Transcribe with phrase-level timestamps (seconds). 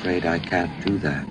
[0.00, 1.26] afraid I can't do that.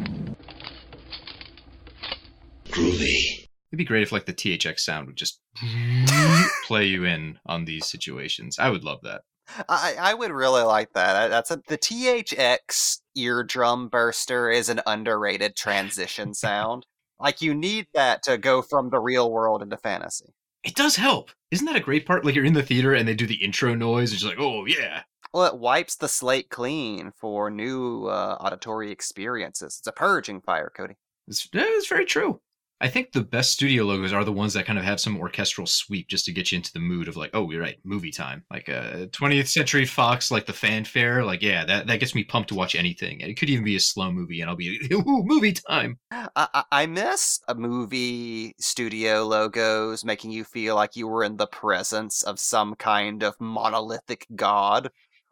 [2.65, 3.47] Groovy.
[3.71, 5.41] It'd be great if like the THX sound would just
[6.67, 8.59] play you in on these situations.
[8.59, 9.21] I would love that.
[9.67, 11.29] I, I would really like that.
[11.29, 16.85] That's a, the THX eardrum burster is an underrated transition sound.
[17.19, 20.35] Like you need that to go from the real world into fantasy.
[20.63, 21.31] It does help.
[21.49, 22.23] Isn't that a great part?
[22.23, 24.13] Like you're in the theater and they do the intro noise.
[24.13, 25.01] It's just like, oh yeah.
[25.33, 29.77] Well, it wipes the slate clean for new uh, auditory experiences.
[29.79, 30.95] It's a purging fire, Cody.
[31.27, 32.41] It's, it's very true.
[32.81, 35.67] I think the best studio logos are the ones that kind of have some orchestral
[35.67, 38.45] sweep just to get you into the mood of like, oh, you're right, movie time.
[38.49, 41.25] Like uh, 20th Century Fox, like the fanfare.
[41.25, 43.19] Like, yeah, that, that gets me pumped to watch anything.
[43.19, 45.99] It could even be a slow movie and I'll be, ooh, movie time.
[46.11, 51.35] I, I, I miss a movie studio logos making you feel like you were in
[51.35, 54.89] the presence of some kind of monolithic god.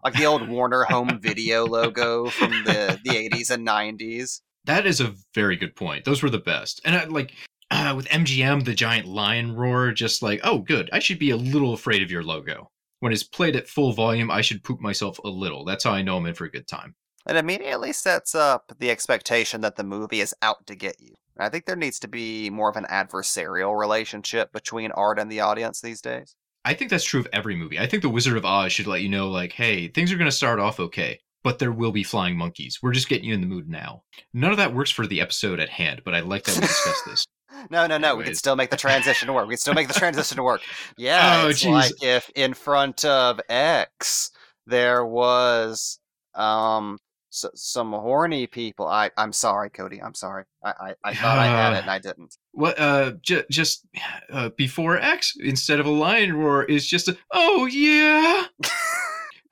[0.08, 4.40] Like the old Warner Home Video logo from the, the 80s and 90s.
[4.64, 6.06] That is a very good point.
[6.06, 6.80] Those were the best.
[6.86, 7.34] And I, like
[7.72, 10.90] uh, with MGM, the giant lion roar, just like, oh, good.
[10.94, 12.72] I should be a little afraid of your logo.
[13.02, 15.66] When it's played at full volume, I should poop myself a little.
[15.66, 16.96] That's how I know I'm in for a good time.
[17.30, 21.16] It immediately sets up the expectation that the movie is out to get you.
[21.38, 25.42] I think there needs to be more of an adversarial relationship between art and the
[25.42, 26.34] audience these days.
[26.68, 27.80] I think that's true of every movie.
[27.80, 30.30] I think The Wizard of Oz should let you know, like, hey, things are going
[30.30, 32.80] to start off okay, but there will be flying monkeys.
[32.84, 34.04] We're just getting you in the mood now.
[34.34, 37.06] None of that works for the episode at hand, but I like that we discussed
[37.06, 37.26] this.
[37.72, 38.16] No, no, no.
[38.16, 39.48] We can still make the transition work.
[39.48, 40.62] We can still make the transition work.
[40.98, 41.72] Yeah, Oh, it's jeez.
[41.72, 44.30] like if in front of X
[44.68, 46.00] there was
[46.36, 46.98] um
[47.32, 48.88] s- some horny people.
[48.88, 50.02] I I'm sorry, Cody.
[50.02, 50.46] I'm sorry.
[50.64, 52.36] I I, I thought I had it and I didn't.
[52.52, 52.80] What?
[52.80, 53.88] Uh, j- just
[54.32, 58.46] uh, before X, instead of a lion roar, is just a oh yeah.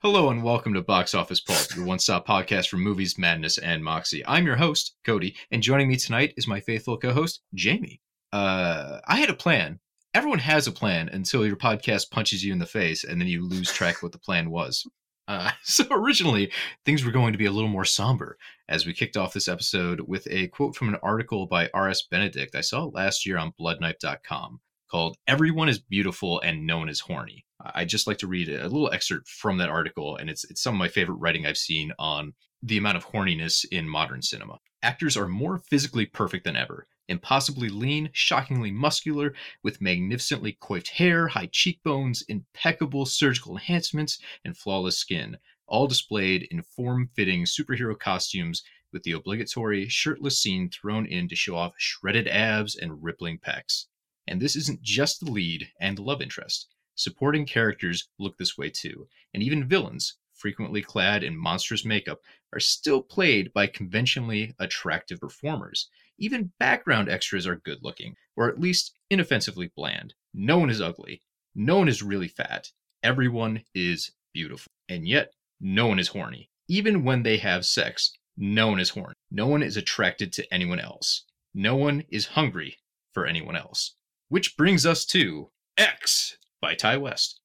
[0.02, 4.24] Hello and welcome to Box Office Pulp, your one-stop podcast for movies, madness, and moxie.
[4.26, 8.00] I'm your host, Cody, and joining me tonight is my faithful co-host, Jamie.
[8.32, 9.80] Uh, I had a plan.
[10.14, 13.48] Everyone has a plan until your podcast punches you in the face, and then you
[13.48, 14.86] lose track of what the plan was.
[15.28, 16.50] Uh, so originally,
[16.84, 18.38] things were going to be a little more somber
[18.68, 22.02] as we kicked off this episode with a quote from an article by R.S.
[22.02, 24.60] Benedict I saw last year on bloodknife.com
[24.90, 27.44] called Everyone is Beautiful and No One is Horny.
[27.74, 30.74] I'd just like to read a little excerpt from that article, and it's, it's some
[30.74, 34.58] of my favorite writing I've seen on the amount of horniness in modern cinema.
[34.86, 36.86] Actors are more physically perfect than ever.
[37.08, 44.96] Impossibly lean, shockingly muscular, with magnificently coiffed hair, high cheekbones, impeccable surgical enhancements, and flawless
[44.96, 51.28] skin, all displayed in form fitting superhero costumes with the obligatory shirtless scene thrown in
[51.28, 53.86] to show off shredded abs and rippling pecs.
[54.28, 56.68] And this isn't just the lead and the love interest.
[56.94, 62.20] Supporting characters look this way too, and even villains, frequently clad in monstrous makeup,
[62.52, 65.88] are still played by conventionally attractive performers.
[66.18, 70.14] Even background extras are good looking, or at least inoffensively bland.
[70.32, 71.22] No one is ugly.
[71.54, 72.70] No one is really fat.
[73.02, 74.70] Everyone is beautiful.
[74.88, 76.50] And yet, no one is horny.
[76.68, 79.14] Even when they have sex, no one is horny.
[79.30, 81.24] No one is attracted to anyone else.
[81.54, 82.76] No one is hungry
[83.12, 83.94] for anyone else.
[84.28, 87.40] Which brings us to X by Ti West.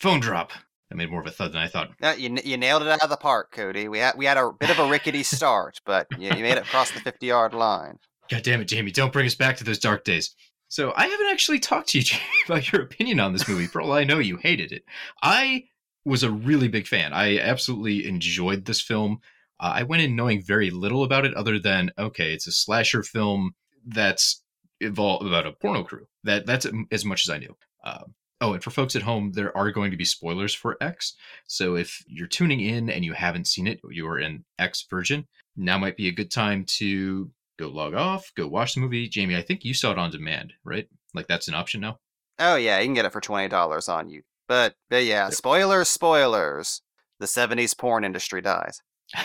[0.00, 0.52] Phone drop.
[0.90, 1.90] I made more of a thud than I thought.
[2.00, 3.88] Yeah, you, you nailed it out of the park, Cody.
[3.88, 6.58] We had we had a bit of a rickety start, but you, you made it
[6.58, 7.98] across the 50 yard line.
[8.30, 10.34] God damn it, Jamie, don't bring us back to those dark days.
[10.68, 13.66] So I haven't actually talked to you, Jamie, about your opinion on this movie.
[13.66, 14.84] For all I know, you hated it.
[15.22, 15.64] I
[16.04, 17.12] was a really big fan.
[17.12, 19.18] I absolutely enjoyed this film.
[19.58, 23.02] Uh, I went in knowing very little about it, other than okay, it's a slasher
[23.02, 23.54] film
[23.86, 24.42] that's
[24.80, 26.06] involved about a porno crew.
[26.24, 27.56] That that's as much as I knew.
[27.84, 31.14] Um, oh, and for folks at home, there are going to be spoilers for X.
[31.46, 35.26] So if you're tuning in and you haven't seen it, you are an X virgin.
[35.56, 39.08] Now might be a good time to go log off, go watch the movie.
[39.08, 40.88] Jamie, I think you saw it on demand, right?
[41.14, 41.98] Like that's an option now.
[42.38, 44.22] Oh yeah, you can get it for twenty dollars on you.
[44.48, 46.82] But but yeah, spoilers, spoilers.
[47.18, 48.82] The 70s porn industry dies.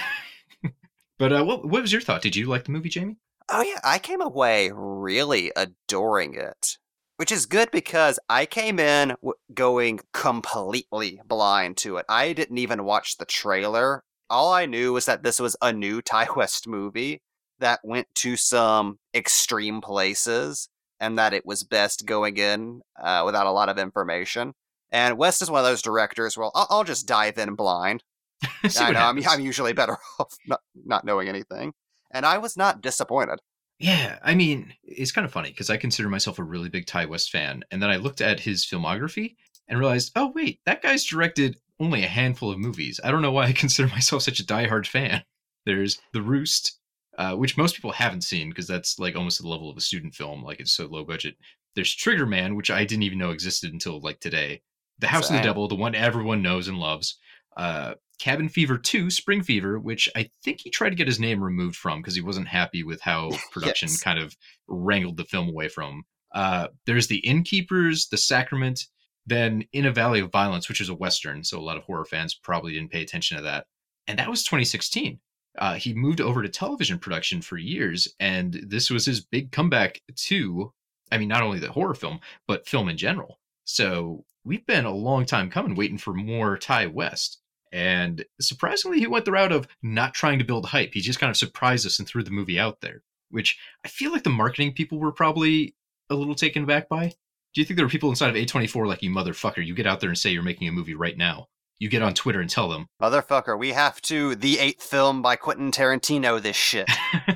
[1.22, 2.24] But uh, what what was your thought?
[2.24, 3.18] Did you like the movie, Jamie?
[3.48, 6.80] Oh yeah, I came away really adoring it,
[7.22, 12.06] which is good because I came in w- going completely blind to it.
[12.10, 14.04] I didn't even watch the trailer.
[14.28, 17.22] All I knew was that this was a new Ti West movie
[17.60, 20.68] that went to some extreme places,
[21.00, 24.54] and that it was best going in uh, without a lot of information.
[24.92, 26.36] And West is one of those directors.
[26.36, 28.04] Well, I'll, I'll just dive in blind.
[28.80, 29.22] I know I'm.
[29.28, 31.74] I'm usually better off not, not knowing anything.
[32.10, 33.42] And I was not disappointed.
[33.82, 37.08] Yeah, I mean, it's kind of funny because I consider myself a really big Ti
[37.08, 39.38] West fan, and then I looked at his filmography
[39.68, 43.00] and realized, oh wait, that guy's directed only a handful of movies.
[43.04, 45.24] I don't know why I consider myself such a diehard fan.
[45.66, 46.78] There's The Roost,
[47.18, 50.14] uh, which most people haven't seen because that's like almost the level of a student
[50.14, 51.36] film, like it's so low budget.
[51.74, 54.62] There's Trigger Man, which I didn't even know existed until like today.
[55.00, 55.46] The House of the Same.
[55.46, 57.18] Devil, the one everyone knows and loves.
[57.58, 61.44] Uh, Cabin Fever 2, Spring Fever, which I think he tried to get his name
[61.44, 64.00] removed from because he wasn't happy with how production Yes.
[64.00, 64.38] kind of
[64.68, 66.04] wrangled the film away from.
[66.32, 68.86] Uh, there's The Innkeepers, The Sacrament,
[69.26, 72.06] then In a Valley of Violence, which is a Western, so a lot of horror
[72.06, 73.66] fans probably didn't pay attention to that.
[74.06, 75.20] And that was 2016.
[75.58, 80.00] Uh, he moved over to television production for years, and this was his big comeback
[80.28, 80.72] to,
[81.12, 83.40] I mean, not only the horror film, but film in general.
[83.64, 87.41] So we've been a long time coming, waiting for more Ti West.
[87.72, 90.94] And surprisingly, he went the route of not trying to build hype.
[90.94, 94.12] He just kind of surprised us and threw the movie out there, which I feel
[94.12, 95.76] like the marketing people were probably
[96.10, 97.14] a little taken back by.
[97.54, 100.00] Do you think there were people inside of A24 like, you motherfucker, you get out
[100.00, 101.48] there and say you're making a movie right now?
[101.80, 105.36] You get on Twitter and tell them, Motherfucker, we have to the eighth film by
[105.36, 106.88] Quentin Tarantino this shit.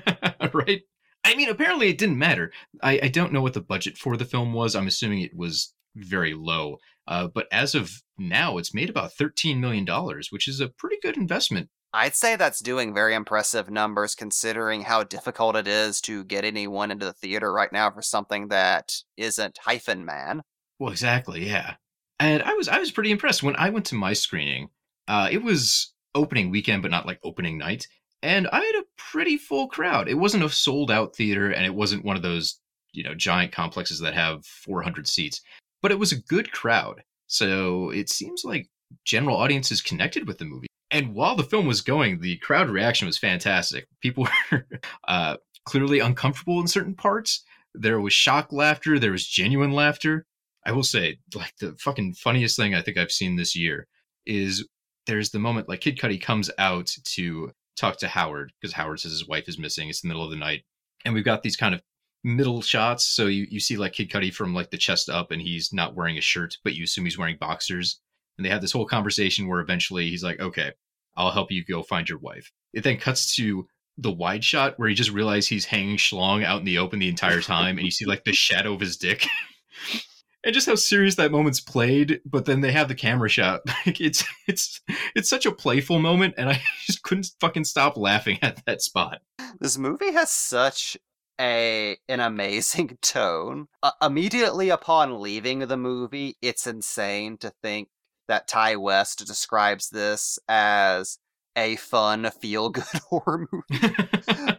[0.53, 0.83] right?
[1.23, 2.51] I mean, apparently it didn't matter.
[2.83, 4.75] I, I don't know what the budget for the film was.
[4.75, 6.77] I'm assuming it was very low.
[7.07, 9.85] Uh, but as of now, it's made about $13 million,
[10.29, 11.69] which is a pretty good investment.
[11.93, 16.91] I'd say that's doing very impressive numbers considering how difficult it is to get anyone
[16.91, 20.41] into the theater right now for something that isn't Hyphen Man.
[20.77, 21.75] Well, exactly, yeah.
[22.19, 24.69] And I was I was pretty impressed when I went to my screening.
[25.07, 27.87] Uh, it was opening weekend, but not like opening night,
[28.21, 30.09] and I had a pretty full crowd.
[30.09, 32.59] It wasn't a sold out theater, and it wasn't one of those
[32.91, 35.41] you know giant complexes that have 400 seats,
[35.85, 37.03] but it was a good crowd.
[37.27, 38.71] So it seems like
[39.03, 40.65] general audiences connected with the movie.
[40.89, 43.85] And while the film was going, the crowd reaction was fantastic.
[44.01, 44.65] People were
[45.07, 47.43] uh, clearly uncomfortable in certain parts.
[47.75, 48.97] There was shock laughter.
[48.97, 50.25] There was genuine laughter.
[50.65, 53.85] I will say, like the fucking funniest thing I think I've seen this year
[54.25, 54.67] is
[55.05, 59.11] there's the moment like Kid Cudi comes out to talk to Howard because Howard says
[59.11, 59.89] his wife is missing.
[59.89, 60.63] It's the middle of the night,
[61.05, 61.83] and we've got these kind of
[62.25, 63.05] middle shots.
[63.05, 65.95] So you you see like Kid Cudi from like the chest up, and he's not
[65.95, 68.01] wearing a shirt, but you assume he's wearing boxers.
[68.37, 70.73] And they have this whole conversation where eventually he's like, "Okay,
[71.15, 73.67] I'll help you go find your wife." It then cuts to
[73.97, 77.07] the wide shot where he just realized he's hanging schlong out in the open the
[77.07, 79.25] entire time, and you see like the shadow of his dick.
[80.43, 83.99] and just how serious that moment's played but then they have the camera shot like
[83.99, 84.79] it's it's
[85.15, 89.21] it's such a playful moment and i just couldn't fucking stop laughing at that spot
[89.59, 90.97] This movie has such
[91.39, 93.67] a an amazing tone.
[93.83, 97.89] Uh, immediately upon leaving the movie, it's insane to think
[98.27, 101.17] that Ti West describes this as
[101.55, 103.95] a fun, feel good horror movie.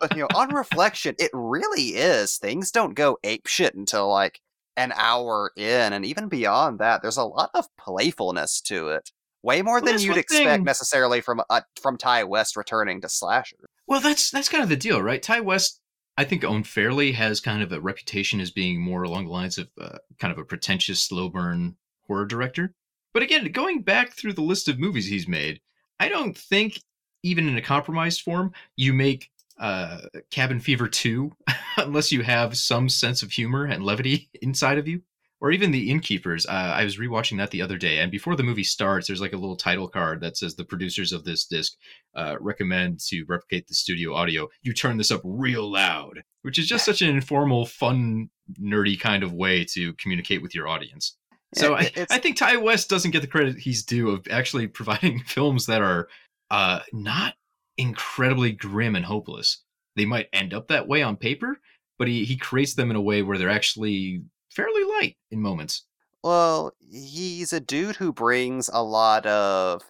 [0.00, 2.36] but you know, on reflection, it really is.
[2.36, 4.40] Things don't go ape shit until like
[4.76, 9.10] an hour in, and even beyond that, there's a lot of playfulness to it.
[9.42, 10.64] Way more Well, than you'd expect thing.
[10.64, 13.56] necessarily from uh, from Ty West returning to slasher.
[13.86, 15.80] well that's that's kind of the deal right ti west
[16.16, 19.68] i think unfairly has kind of a reputation as being more along the lines of
[19.80, 21.76] uh, kind of a pretentious slow burn
[22.06, 22.72] horror director.
[23.12, 25.60] But again going back through the list of movies he's made
[25.98, 26.80] i don't think
[27.22, 30.00] even in a compromised form you make uh,
[30.30, 31.32] cabin fever 2
[31.78, 35.00] unless you have some sense of humor and levity inside of you
[35.40, 38.42] or even the innkeepers uh, i was rewatching that the other day and before the
[38.42, 41.74] movie starts there's like a little title card that says the producers of this disc
[42.14, 44.48] uh, recommend to replicate the studio audio.
[44.62, 49.22] You turn this up real loud which is just such an informal fun nerdy kind
[49.22, 51.16] of way to communicate with your audience.
[51.54, 54.66] So Yeah, I, I think ti west doesn't get the credit he's due of actually
[54.68, 56.08] providing films that are
[56.50, 57.34] uh, not
[57.76, 59.62] incredibly grim and hopeless.
[59.96, 61.58] They might end up that way on paper
[61.98, 64.22] but he, he creates them in a way where they're actually
[64.56, 65.84] fairly light in moments
[66.24, 69.82] Well, he's a dude who brings a lot of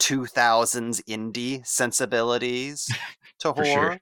[0.00, 2.88] 2000s indie sensibilities
[3.40, 4.00] to horror.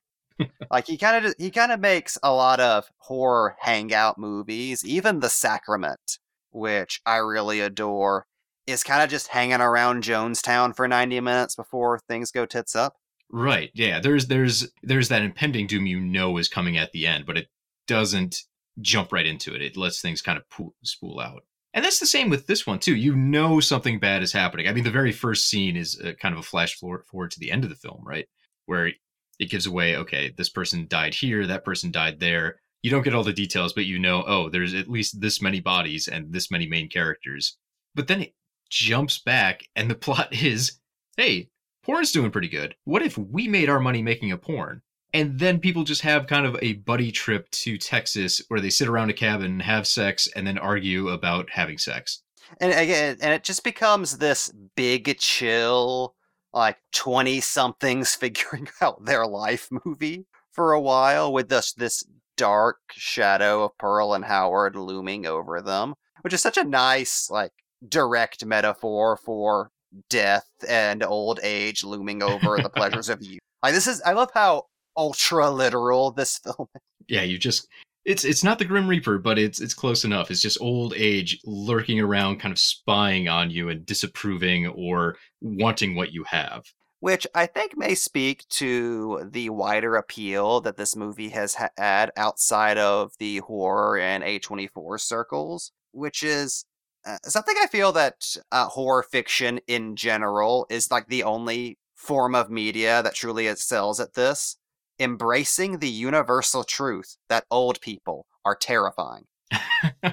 [0.70, 4.84] like he kind of he kind of makes a lot of horror hangout movies.
[4.84, 6.18] Even The Sacrament,
[6.50, 8.26] which I really adore,
[8.66, 12.94] is kind of just hanging around Jonestown for 90 minutes before things go tits up.
[13.30, 13.70] Right.
[13.74, 13.98] Yeah.
[14.00, 17.48] There's there's there's that impending doom you know is coming at the end, but it
[17.86, 18.44] doesn't
[18.80, 19.62] jump right into it.
[19.62, 21.42] It lets things kind of pool, spool out.
[21.74, 22.96] And that's the same with this one too.
[22.96, 24.68] You know something bad is happening.
[24.68, 27.40] I mean, the very first scene is a, kind of a flash forward, forward to
[27.40, 28.26] the end of the film, right,
[28.66, 28.90] where
[29.38, 29.96] it gives away.
[29.96, 31.46] Okay, this person died here.
[31.46, 32.56] That person died there.
[32.82, 35.60] You don't get all the details, but you know, oh, there's at least this many
[35.60, 37.56] bodies and this many main characters.
[37.94, 38.34] But then it
[38.70, 40.80] jumps back, and the plot is,
[41.16, 41.50] hey,
[41.82, 42.76] porn's doing pretty good.
[42.84, 44.82] What if we made our money making a porn?
[45.14, 48.88] And then people just have kind of a buddy trip to Texas where they sit
[48.88, 52.22] around a cabin and have sex and then argue about having sex.
[52.60, 56.14] And again, and it just becomes this big chill,
[56.52, 62.04] like 20 somethings figuring out their life movie for a while with this this
[62.36, 67.50] dark shadow of Pearl and Howard looming over them, which is such a nice, like,
[67.86, 69.70] direct metaphor for
[70.10, 73.40] death and old age looming over the pleasures of youth.
[73.62, 74.64] Like this is I love how
[74.98, 76.68] ultra literal this film.
[77.08, 77.68] Yeah, you just
[78.04, 80.30] it's it's not the Grim Reaper, but it's it's close enough.
[80.30, 85.94] It's just old age lurking around, kind of spying on you and disapproving or wanting
[85.94, 86.64] what you have.
[87.00, 92.76] Which I think may speak to the wider appeal that this movie has had outside
[92.76, 96.64] of the horror and A24 circles, which is
[97.06, 102.34] uh, something I feel that uh, horror fiction in general is like the only form
[102.34, 104.56] of media that truly excels at this
[105.00, 109.24] embracing the universal truth that old people are terrifying.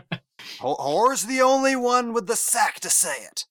[0.60, 3.46] Horror's the only one with the sack to say it.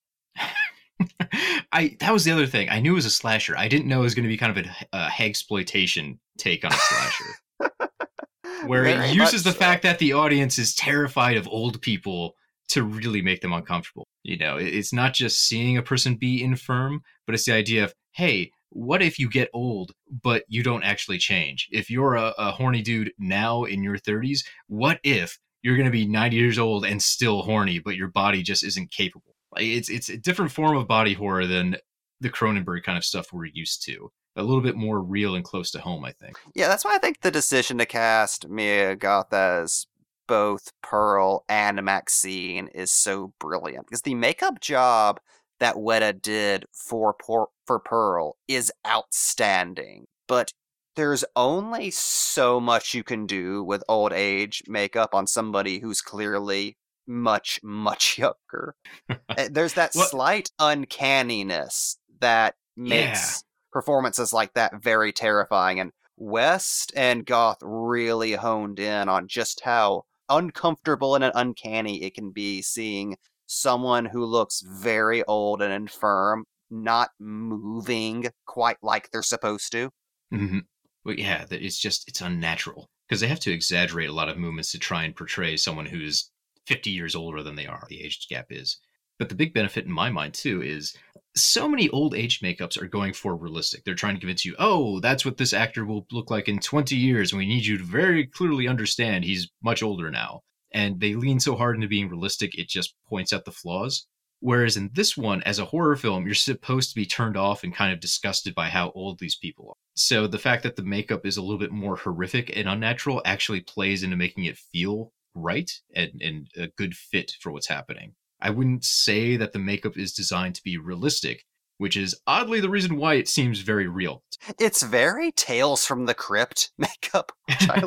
[1.73, 2.69] I that was the other thing.
[2.71, 3.57] I knew it was a slasher.
[3.57, 6.73] I didn't know it was going to be kind of a, a exploitation take on
[6.73, 7.35] a slasher,
[8.67, 9.59] where Very it uses the so.
[9.59, 12.35] fact that the audience is terrified of old people
[12.69, 14.07] to really make them uncomfortable.
[14.23, 17.85] You know, it- it's not just seeing a person be infirm, but it's the idea
[17.85, 21.69] of, hey, what if you get old but you don't actually change?
[21.71, 25.93] If you're a, a horny dude now in your 30s, what if you're going to
[25.93, 29.35] be 90 years old and still horny, but your body just isn't capable?
[29.57, 31.77] It's it's a different form of body horror than
[32.21, 34.11] the Cronenberg kind of stuff we're used to.
[34.37, 36.37] A little bit more real and close to home, I think.
[36.57, 39.87] Yeah, that's why I think the decision to cast Mia Goth as
[40.27, 45.21] both Pearl and Maxine is so brilliant because the makeup job
[45.61, 50.53] that Weta did for Por- for Pearl is outstanding, but
[50.97, 56.77] there's only so much you can do with old age makeup on somebody who's clearly
[57.07, 58.75] much much younger.
[59.09, 67.27] Uh, there's that slight uncanniness that makes performances like that very terrifying and West and
[67.27, 73.17] Goth really honed in on just how uncomfortable and uncanny it can be seeing
[73.55, 79.91] someone who looks very old and infirm not moving quite like they're supposed to.
[80.31, 80.61] hmm
[81.05, 84.73] Well, yeah, it's just it's unnatural because they have to exaggerate a lot of movements
[84.73, 86.31] to try and portray someone who's
[86.67, 87.85] 50 years older than they are.
[87.89, 88.79] The age gap is.
[89.19, 90.97] But the big benefit in my mind too is
[91.37, 93.85] so many old age makeups are going for realistic.
[93.85, 96.97] They're trying to convince you, oh, that's what this actor will look like in 20
[96.97, 97.33] years.
[97.33, 100.43] And we need you to very clearly understand he's much older now.
[100.75, 104.07] And they lean so hard into being realistic, it just points out the flaws.
[104.41, 107.75] Whereas in this one, as a horror film, you're supposed to be turned off and
[107.75, 109.77] kind of disgusted by how old these people are.
[109.95, 113.63] So the fact that the makeup is a little bit more horrific and unnatural actually
[113.63, 118.15] plays into making it feel right and, and a good fit for what's happening.
[118.41, 121.45] I wouldn't say that the makeup is designed to be realistic,
[121.79, 124.23] which is oddly the reason why it seems very real.
[124.59, 127.81] It's very Tales from the Crypt makeup, which I,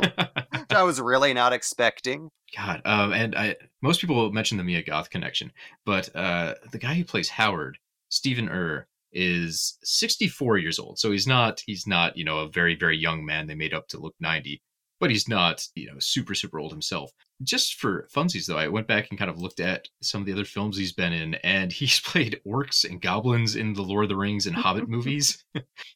[0.52, 2.30] which I was really not expecting.
[2.56, 5.52] God, um, and I most people mention the Mia Goth connection,
[5.86, 7.78] but uh, the guy who plays Howard,
[8.10, 11.00] Stephen Ure, is 64 years old.
[11.00, 13.88] So he's not he's not you know a very very young man they made up
[13.90, 14.62] to look 90,
[15.00, 17.12] but he's not you know super super old himself.
[17.44, 20.34] Just for funsies though, I went back and kind of looked at some of the
[20.34, 24.10] other films he's been in, and he's played orcs and goblins in the Lord of
[24.10, 25.44] the Rings and Hobbit movies.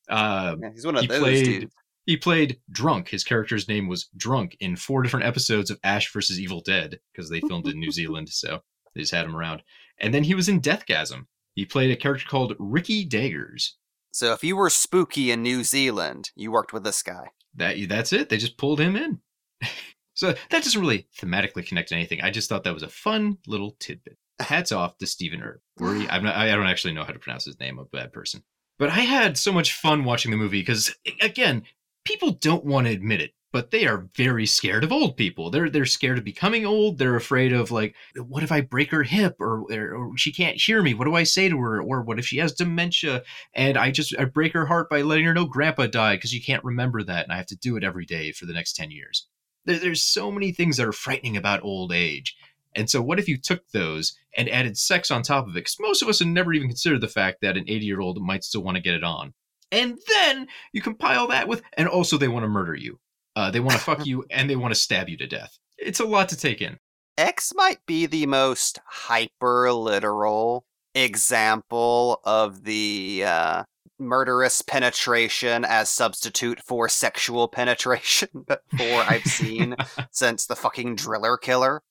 [0.10, 1.74] um, Yeah, he's one of he those played dudes.
[2.06, 6.40] he played drunk his character's name was drunk in four different episodes of ash versus
[6.40, 8.60] evil dead because they filmed in new zealand so
[8.96, 9.62] they just had him around
[10.00, 13.78] and then he was in deathgasm he played a character called Rikki Daggers
[14.12, 17.28] So if you were spooky in New Zealand, you worked with this guy.
[17.56, 18.30] That that's it.
[18.30, 19.20] They just pulled him in.
[20.14, 22.22] So that doesn't really thematically connect to anything.
[22.22, 24.18] I just thought that was a fun little tidbit.
[24.40, 25.62] Hats off to stephen Erb.
[25.80, 28.44] I'm not, i don't actually know how to pronounce his name i'm a bad person.
[28.78, 31.64] But i had so much fun watching the movie because again
[32.06, 35.50] people don't want to admit it but they are very scared of old people.
[35.50, 36.98] They're they're scared of becoming old.
[36.98, 40.62] They're afraid of like what if i break her hip or, or, or she can't
[40.62, 40.94] hear me?
[40.94, 41.82] What do i say to her?
[41.82, 43.24] Or what if she has dementia?
[43.54, 46.42] And i just i break her heart by letting her know grandpa died because you
[46.42, 48.92] can't remember that and i have to do it every day for the next 10
[48.92, 49.28] years.
[49.66, 52.36] There, there's so many things that are frightening about old age.
[52.74, 55.60] And so what if you took those and added sex on top of it?
[55.60, 58.22] Because most of us have never even considered the fact that an 80 year old
[58.22, 59.34] might still want to get it on.
[59.74, 63.00] And then you compile that with and also they want to murder you
[63.36, 66.00] uh, they want to fuck you and they want to stab you to death it's
[66.00, 66.78] a lot to take in
[67.18, 73.64] X might be the most hyper literal example of the uh,
[74.02, 79.76] murderous penetration as substitute for sexual penetration before I've seen
[80.12, 81.82] since the fucking driller killer.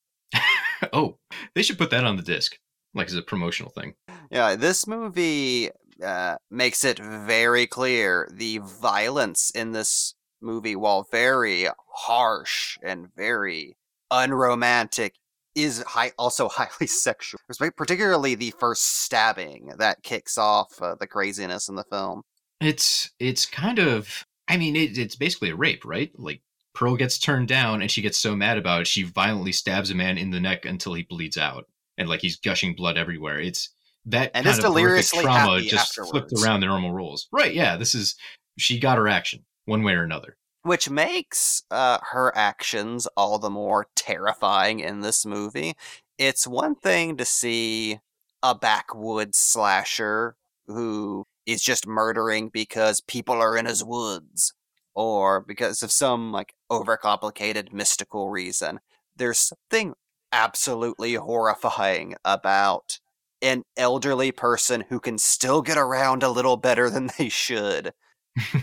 [0.92, 1.16] oh,
[1.54, 2.56] they should put that on the disc,
[2.94, 3.94] like as a promotional thing.
[4.30, 5.70] Yeah, this movie
[6.04, 13.76] uh, makes it very clear the violence in this movie, while very harsh and very
[14.10, 15.14] unromantic,
[15.54, 17.40] is high, also highly sexual.
[17.76, 22.22] Particularly the first stabbing that kicks off uh, the craziness in the film.
[22.60, 26.10] It's it's kind of I mean it, it's basically a rape, right?
[26.18, 26.42] Like
[26.74, 29.94] Pearl gets turned down and she gets so mad about it she violently stabs a
[29.94, 31.66] man in the neck until he bleeds out
[31.98, 33.40] and like he's gushing blood everywhere.
[33.40, 33.70] It's
[34.06, 36.10] that and kind it's of deliriously trauma just afterwards.
[36.10, 37.28] flipped around the normal rules.
[37.32, 37.54] Right?
[37.54, 38.14] Yeah, this is
[38.58, 40.36] she got her action one way or another.
[40.62, 45.74] which makes uh, her actions all the more terrifying in this movie.
[46.18, 47.98] It's one thing to see
[48.42, 50.36] a backwoods slasher
[50.66, 54.52] who is just murdering because people are in his woods
[54.94, 58.80] or because of some like overcomplicated mystical reason.
[59.16, 59.38] There's
[59.70, 59.94] something
[60.32, 62.98] absolutely horrifying about
[63.42, 67.92] an elderly person who can still get around a little better than they should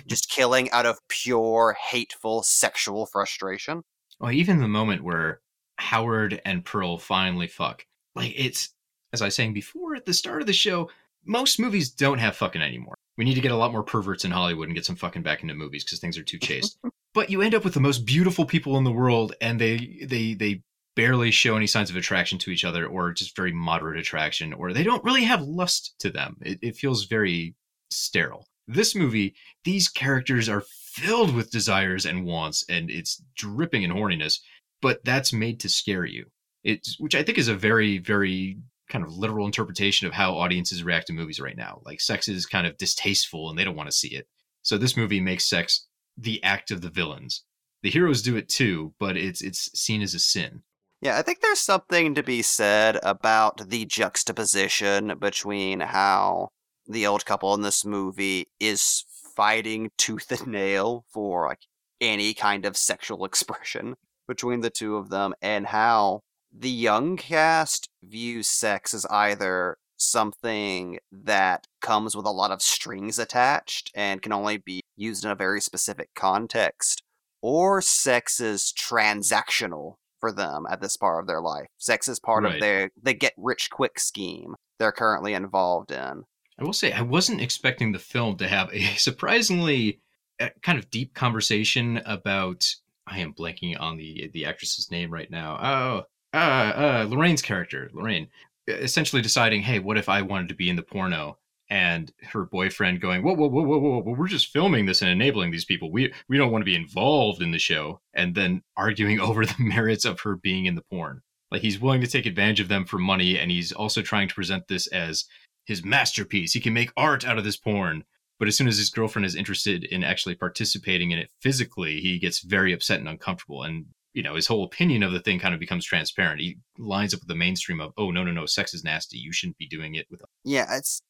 [0.07, 3.83] just killing out of pure hateful sexual frustration.
[4.19, 5.41] Well, even the moment where
[5.77, 8.69] Howard and Pearl finally fuck, like it's
[9.13, 10.89] as I was saying before at the start of the show,
[11.25, 12.95] most movies don't have fucking anymore.
[13.17, 15.41] We need to get a lot more perverts in Hollywood and get some fucking back
[15.41, 16.77] into movies because things are too chaste.
[17.13, 20.33] but you end up with the most beautiful people in the world, and they they
[20.33, 20.61] they
[20.95, 24.73] barely show any signs of attraction to each other, or just very moderate attraction, or
[24.73, 26.37] they don't really have lust to them.
[26.41, 27.55] It, it feels very
[27.91, 28.47] sterile.
[28.67, 30.63] This movie, these characters are
[30.97, 34.39] filled with desires and wants, and it's dripping in horniness.
[34.81, 36.25] But that's made to scare you.
[36.63, 38.57] It's which I think is a very very
[38.89, 41.81] kind of literal interpretation of how audiences react to movies right now.
[41.85, 44.27] Like sex is kind of distasteful and they don't want to see it.
[44.61, 45.87] So this movie makes sex
[46.17, 47.43] the act of the villains.
[47.83, 50.63] The heroes do it too, but it's it's seen as a sin.
[51.01, 56.49] Yeah, I think there's something to be said about the juxtaposition between how
[56.87, 61.61] the old couple in this movie is fighting tooth and nail for like
[62.01, 63.95] any kind of sexual expression
[64.27, 66.21] between the two of them and how
[66.57, 73.19] the young cast views sex as either something that comes with a lot of strings
[73.19, 77.01] attached and can only be used in a very specific context,
[77.41, 81.67] or sex is transactional for them at this part of their life.
[81.77, 82.55] Sex is part Right.
[82.55, 86.23] of their the get rich quick scheme they're currently involved in.
[86.59, 89.99] I will say I wasn't expecting the film to have a surprisingly
[90.39, 92.73] uh, kind of deep conversation about.
[93.09, 95.57] I am blanking on the the actress's name right now.
[95.61, 98.27] Oh, uh, uh, Lorraine's character, Lorraine,
[98.67, 101.37] essentially deciding, hey, what if I wanted to be in the porno?
[101.69, 105.11] And her boyfriend going, whoa, whoa, whoa, whoa, whoa, whoa, we're just filming this and
[105.11, 105.91] enabling these people.
[105.91, 107.99] We we don't want to be involved in the show.
[108.13, 111.21] And then arguing over the merits of her being in the porn.
[111.51, 114.35] Like he's willing to take advantage of them for money, and he's also trying to
[114.35, 115.25] present this as
[115.67, 116.53] his masterpiece.
[116.53, 118.03] He can make art out of this porn.
[118.39, 122.19] But as soon as his girlfriend is interested in actually participating in it physically, he
[122.19, 123.63] gets very upset and uncomfortable.
[123.63, 126.39] And, you know, his whole opinion of the thing kind of becomes transparent.
[126.39, 129.17] He lines up with the mainstream of, oh, no, no, no, sex is nasty.
[129.17, 130.21] You shouldn't be doing it with.
[130.43, 131.01] Yeah, it's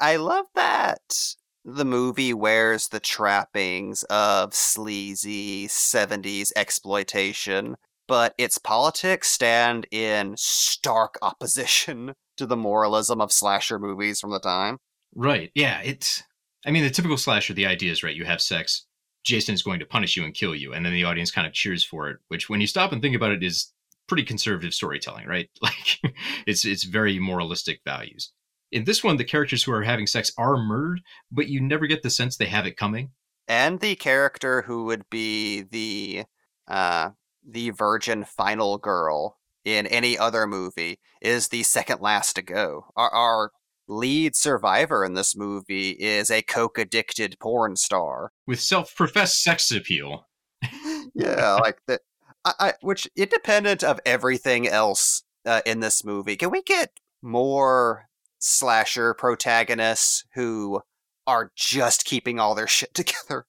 [0.00, 7.76] I love that the movie wears the trappings of sleazy 70s exploitation,
[8.08, 14.40] but its politics stand in stark opposition to the moralism of slasher movies from the
[14.40, 14.78] time.
[15.14, 15.50] Right.
[15.54, 15.80] Yeah.
[15.82, 16.22] It's,
[16.66, 18.86] I mean, the typical slasher, the idea is, right, you have sex,
[19.24, 20.72] Jason is going to punish you and kill you.
[20.72, 23.14] And then the audience kind of cheers for it, which when you stop and think
[23.14, 23.72] about it is
[24.08, 25.50] pretty conservative storytelling, right?
[25.62, 26.00] Like
[26.46, 28.32] it's, it's very moralistic values.
[28.72, 32.02] In this one, the characters who are having sex are murdered, but you never get
[32.02, 33.10] the sense they have it coming.
[33.48, 36.24] And the character who would be the
[36.68, 37.10] uh
[37.46, 42.86] the virgin final girl in any other movie is the second last to go.
[42.96, 43.52] Our, our
[43.88, 48.32] lead survivor in this movie is a coke addicted porn star.
[48.46, 50.26] With self professed sex appeal.
[51.14, 52.00] yeah, like that.
[52.44, 56.90] I, I, which independent of everything else uh, in this movie, can we get
[57.22, 58.06] more
[58.38, 60.80] slasher protagonists who
[61.26, 63.46] are just keeping all their shit together?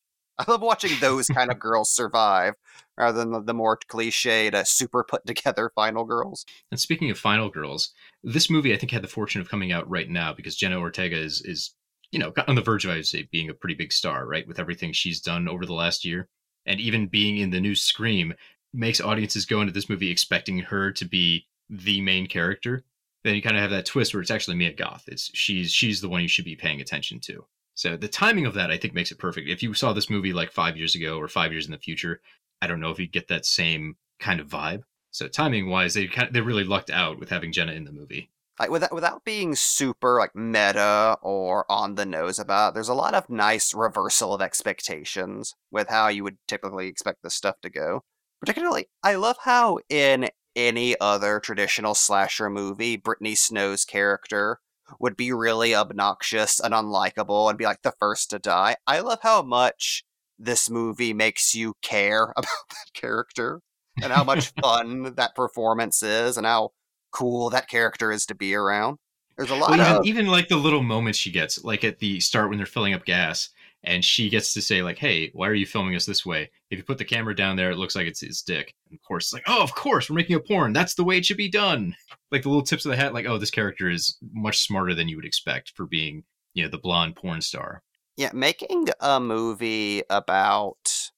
[0.48, 2.56] I love watching those kind of girls survive
[2.98, 6.46] rather than the, the more cliched, uh, super put together final girls.
[6.72, 9.90] And speaking of Final Girls, this movie I think had the fortune of coming out
[9.90, 11.72] right now because Jenna Ortega is is
[12.12, 14.48] you know on the verge of I would say being a pretty big star, right?
[14.48, 16.28] With everything she's done over the last year,
[16.66, 18.34] and even being in the new Scream
[18.74, 22.84] makes audiences go into this movie expecting her to be the main character.
[23.24, 25.04] Then you kind of have that twist where it's actually Mia Goth.
[25.08, 27.46] It's she's she's the one you should be paying attention to.
[27.76, 29.50] So the timing of that, I think, makes it perfect.
[29.50, 32.22] If you saw this movie like five years ago or five years in the future,
[32.62, 34.84] I don't know if you'd get that same kind of vibe.
[35.12, 37.92] So timing wise, they kind of, they really lucked out with having Jenna in the
[37.92, 38.30] movie.
[38.60, 43.14] like without without being super like meta or on the nose about there's a lot
[43.14, 48.04] of nice reversal of expectations with how you would typically expect this stuff to go
[48.40, 54.60] particularly i love how in any other traditional slasher movie brittany snow's character
[55.00, 59.20] would be really obnoxious and unlikable and be like the first to die i love
[59.22, 60.04] how much
[60.42, 63.62] this movie makes you care about that character
[64.02, 66.72] and how much fun that performance is and how
[67.12, 68.98] cool that character is to be around.
[69.38, 72.00] There's a lot Well, even, of even like the little moments she gets, like at
[72.00, 73.50] the start when they're filling up gas,
[73.84, 76.50] and she gets to say like, "Hey, why are you filming us this way?
[76.70, 79.04] If you put the camera down there, it looks like it's his dick." And of
[79.04, 80.74] course, it's like, "Oh, of course, we're making a porn.
[80.74, 81.96] That's the way it should be done."
[82.32, 85.08] Like the little tips of the hat, like, "Oh, this character is much smarter than
[85.10, 87.84] you would expect for being, you know, the blonde porn star."
[88.18, 91.10] yeah, making a movie about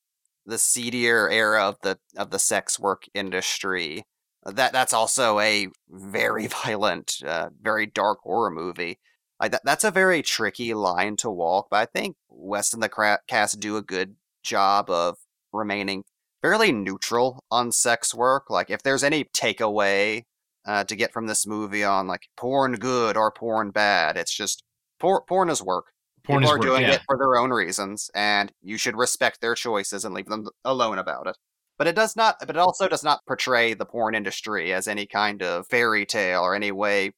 [0.45, 4.05] the seedier era of the of the sex work industry.
[4.45, 8.99] That that's also a very violent, uh, very dark horror movie.
[9.39, 13.19] Like that, that's a very tricky line to walk, but I think West and the
[13.27, 15.17] cast do a good job of
[15.51, 16.03] remaining
[16.41, 18.49] fairly neutral on sex work.
[18.49, 20.23] Like if there's any takeaway
[20.65, 24.63] uh, to get from this movie on like porn good or porn bad, it's just
[24.99, 25.85] por- porn is work.
[26.23, 26.93] Porn People is are work, doing yeah.
[26.93, 30.97] it for their own reasons, and you should respect their choices and leave them alone
[30.97, 31.37] about it.
[31.83, 32.37] But it does not.
[32.39, 36.39] But it also does not portray the porn industry as any kind of fairy tale
[36.39, 37.11] or any way,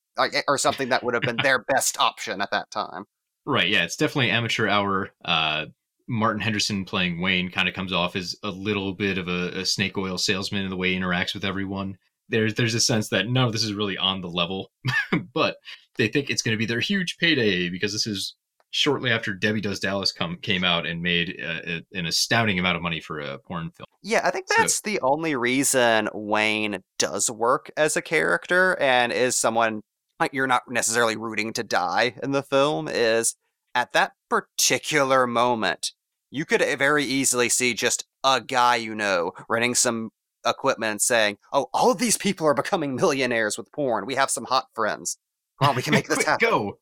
[0.48, 3.06] or something that would have been their best option at that time.
[3.46, 3.70] Right.
[3.70, 5.12] Yeah, it's definitely amateur hour.
[5.24, 5.68] Uh,
[6.08, 9.66] Martin Henderson playing Wayne kind of comes off as a little bit of a, a
[9.68, 12.00] snake oil salesman in the way he interacts with everyone.
[12.30, 14.72] There's there's a sense that no, this is really on the level,
[15.36, 15.58] but
[15.98, 18.34] they think it's going to be their huge payday because this is
[18.76, 22.76] shortly after Debbie Does Dallas come came out and made uh, a, an astounding amount
[22.76, 23.88] of money for a porn film.
[24.04, 29.14] Yeah, I think So- that's the only reason Wayne does work as a character and
[29.14, 29.80] is someone
[30.20, 33.36] like you're not necessarily rooting to die in the film is
[33.74, 35.94] at that particular moment
[36.30, 40.10] you could very easily see just a guy you know renting some
[40.46, 44.06] equipment and saying, "Oh, all of these people are becoming millionaires with porn.
[44.06, 45.18] We have some hot friends.
[45.62, 46.78] Oh, we can make this happen." Go.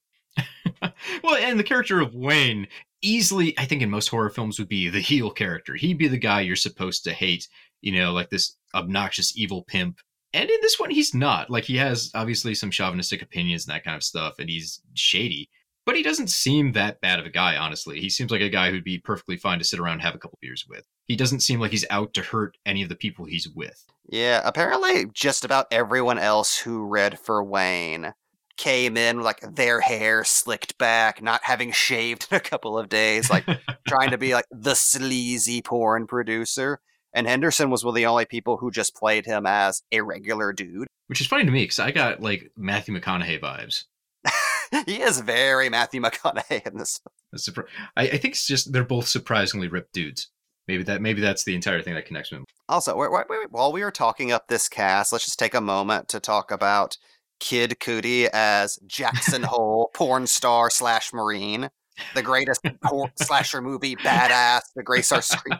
[1.23, 2.67] Well, and the character of Wayne
[3.01, 5.75] easily, I think, in most horror films would be the heel character.
[5.75, 7.47] He'd be the guy you're supposed to hate.
[7.81, 9.99] You know, like this obnoxious evil pimp.
[10.33, 11.49] And in this one, he's not.
[11.49, 15.49] Like he has obviously some chauvinistic opinions and that kind of stuff, and he's shady.
[15.85, 17.99] But he doesn't seem that bad of a guy, honestly.
[17.99, 20.17] He seems like a guy who'd be perfectly fine to sit around and have a
[20.17, 20.87] couple beers with.
[21.05, 23.83] He doesn't seem like he's out to hurt any of the people he's with.
[24.07, 28.13] Yeah, apparently just about everyone else who read for Wayne
[28.57, 32.89] came in with, like their hair slicked back, not having shaved in a couple of
[32.89, 33.45] days, like
[33.87, 36.79] trying to be like the sleazy porn producer.
[37.13, 40.51] And Henderson was one of the only people who just played him as a regular
[40.51, 40.87] dude.
[41.07, 43.83] Which is funny to me because I got like Matthew McConaughey vibes.
[44.87, 46.99] he is very Matthew McConaughey in this.
[47.35, 50.29] Surpri- I, I think it's just they're both surprisingly ripped dudes.
[50.67, 52.45] Maybe that maybe that's the entire thing that connects them.
[52.69, 55.61] Also, wait, wait, wait, while we were talking up this cast, let's just take a
[55.61, 56.97] moment to talk about
[57.39, 61.69] Kid Cudi as Jackson Hole, porn star slash marine,
[62.15, 65.59] the greatest por- slasher movie badass to grace our screen.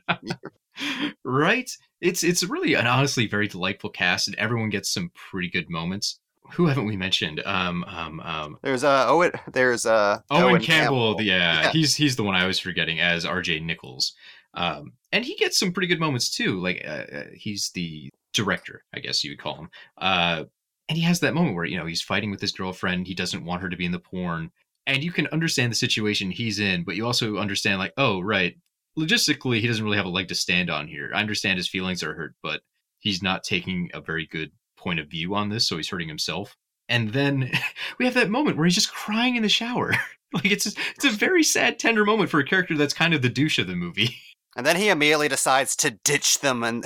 [1.23, 1.69] right?
[2.01, 6.19] It's it's really an honestly very delightful cast, and everyone gets some pretty good moments.
[6.53, 7.41] Who haven't we mentioned?
[7.45, 9.31] Um, um, um, There's uh Owen.
[9.51, 11.15] There's uh Owen, Campbell.
[11.15, 11.71] the- Yeah, Yeah.
[11.71, 13.61] he's he's the one I was forgetting as R.J.
[13.61, 14.13] Nichols,
[14.53, 16.59] um, and he gets some pretty good moments too.
[16.59, 19.69] Like uh, uh, he's the director, I guess you would call him.
[19.97, 20.43] Uh,
[20.89, 23.07] and he has that moment where you know he's fighting with his girlfriend.
[23.07, 24.51] He doesn't want her to be in the porn,
[24.85, 28.55] and you can understand the situation he's in, but you also understand like, oh right,
[28.97, 31.11] logistically he doesn't really have a leg to stand on here.
[31.13, 32.61] I understand his feelings are hurt, but
[32.99, 36.55] he's not taking a very good point of view on this, so he's hurting himself.
[36.89, 37.51] And then
[37.99, 39.93] we have that moment where he's just crying in the shower.
[40.33, 43.29] like it's it's a very sad, tender moment for a character that's kind of the
[43.29, 44.17] douche of the movie.
[44.55, 46.83] And then he immediately decides to ditch them in,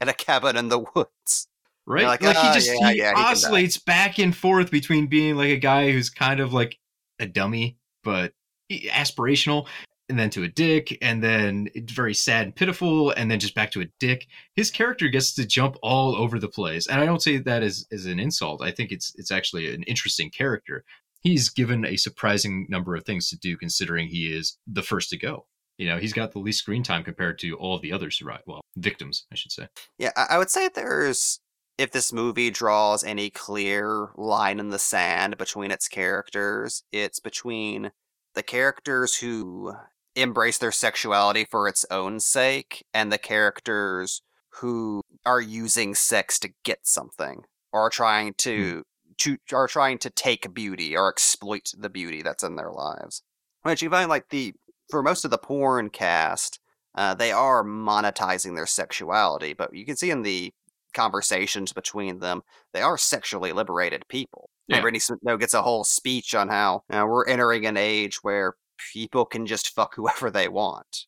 [0.00, 1.48] in a cabin in the woods.
[1.90, 2.06] Right?
[2.06, 5.36] like, like, "Ah, he just yeah, he yeah, he oscillates back and forth between being
[5.36, 6.78] like a guy who's kind of like
[7.18, 8.32] a dummy but
[8.70, 9.66] aspirational,
[10.08, 13.70] and then to a dick, and then very sad and pitiful, and then just back
[13.72, 14.26] to a dick.
[14.54, 17.86] His character gets to jump all over the place, and I don't say that as
[17.92, 18.62] as an insult.
[18.62, 20.84] I think it's it's actually an interesting character.
[21.20, 25.18] He's given a surprising number of things to do, considering he is the first to
[25.18, 25.46] go.
[25.76, 28.60] You know, he's got the least screen time compared to all the other survive well
[28.76, 29.68] victims, I should say.
[29.98, 31.40] Yeah, I would say there's
[31.80, 37.90] if this movie draws any clear line in the sand between its characters, it's between
[38.34, 39.72] the characters who
[40.14, 44.20] embrace their sexuality for its own sake and the characters
[44.60, 48.84] who are using sex to get something or are trying to
[49.16, 53.22] to are trying to take beauty or exploit the beauty that's in their lives.
[53.62, 54.52] Which you find like the
[54.90, 56.60] for most of the porn cast,
[56.94, 60.52] uh, they are monetizing their sexuality, but you can see in the
[60.94, 64.50] conversations between them, they are sexually liberated people.
[64.66, 64.76] Yeah.
[64.76, 68.22] And Brittany Snow gets a whole speech on how you know, we're entering an age
[68.22, 68.54] where
[68.92, 71.06] people can just fuck whoever they want.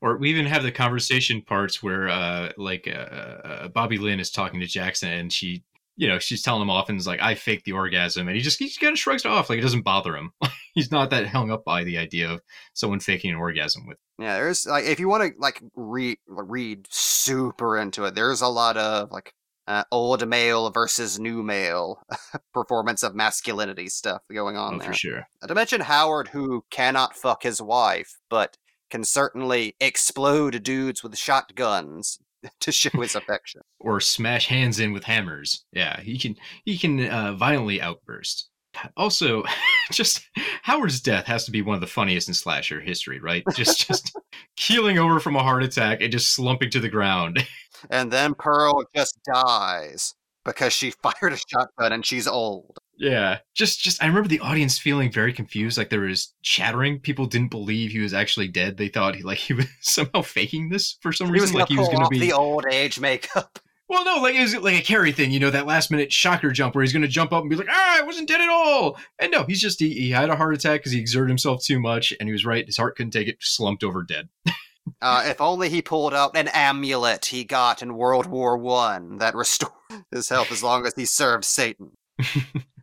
[0.00, 4.30] Or we even have the conversation parts where, uh, like, uh, uh, Bobby Lynn is
[4.30, 5.62] talking to Jackson, and she,
[5.96, 8.58] you know, she's telling him often, is like, "I faked the orgasm," and he just
[8.58, 10.32] he just kind of shrugs it off, like it doesn't bother him.
[10.74, 12.40] He's not that hung up by the idea of
[12.72, 13.98] someone faking an orgasm with.
[14.18, 18.48] Yeah, there's like if you want to like read read super into it, there's a
[18.48, 19.32] lot of like
[19.66, 22.02] uh, old male versus new male
[22.52, 24.88] performance of masculinity stuff going on Oh, there.
[24.88, 25.26] for sure.
[25.40, 28.58] Not to mention Howard, who cannot fuck his wife, but
[28.90, 32.18] can certainly explode dudes with shotguns
[32.60, 33.62] to show his affection.
[33.80, 35.64] Or smash hands in with hammers.
[35.72, 38.50] Yeah, he can he can uh, violently outburst.
[38.96, 39.44] Also,
[39.92, 40.22] just
[40.62, 43.44] Howard's death has to be one of the funniest in slasher history, right?
[43.54, 44.16] Just just
[44.56, 47.44] keeling over from a heart attack and just slumping to the ground.
[47.90, 50.14] And then Pearl just dies
[50.46, 52.78] because she fired a shotgun and she's old.
[52.96, 57.00] Yeah, just just I remember the audience feeling very confused, like there was chattering.
[57.00, 58.78] People didn't believe he was actually dead.
[58.78, 61.76] They thought he like he was somehow faking this for some He reason, like he
[61.76, 62.18] was going to be.
[62.20, 63.58] the old age makeup.
[63.88, 66.50] Well, no, like it was like a Carrie thing, you know, that last minute shocker
[66.50, 68.48] jump where he's going to jump up and be like, "Ah, I wasn't dead at
[68.48, 71.62] all." And no, he's just he, he had a heart attack because he exerted himself
[71.62, 72.64] too much, and he was right.
[72.64, 74.28] His heart couldn't take it, slumped over dead.
[75.00, 79.34] Uh, if only he pulled out an amulet he got in World War One that
[79.34, 79.72] restored
[80.10, 81.92] his health as long as he served Satan.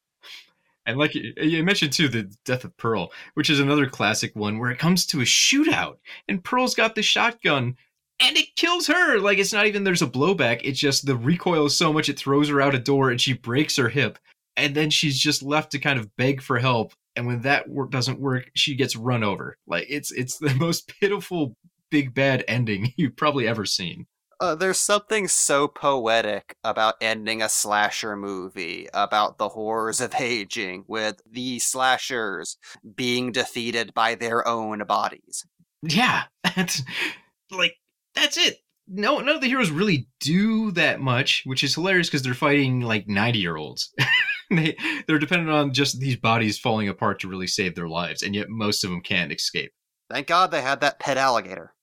[0.86, 4.58] And like you you mentioned too, the death of Pearl, which is another classic one
[4.58, 7.78] where it comes to a shootout, and Pearl's got the shotgun,
[8.22, 9.20] and it kills her.
[9.20, 12.20] Like it's not even there's a blowback; it's just the recoil is so much it
[12.20, 14.20] throws her out a door, and she breaks her hip,
[14.56, 16.94] and then she's just left to kind of beg for help.
[17.16, 19.58] And when that work doesn't work, she gets run over.
[19.68, 21.56] Like it's it's the most pitiful
[21.90, 24.08] big bad ending you've probably ever seen.
[24.40, 30.84] Uh, there's something so poetic about ending a slasher movie about the horrors of aging
[30.88, 32.58] with the slashers
[32.96, 35.46] being defeated by their own bodies.
[35.84, 36.24] Yeah,
[36.56, 36.82] that's
[37.52, 37.76] like
[38.16, 38.60] that's it.
[38.88, 42.82] No, none of the heroes really do that much, which is hilarious because they're fighting
[42.82, 43.94] like ninety year olds.
[44.52, 44.76] they
[45.08, 48.50] they're dependent on just these bodies falling apart to really save their lives, and yet
[48.50, 49.72] most of them can't escape.
[50.10, 51.74] Thank God they had that pet alligator.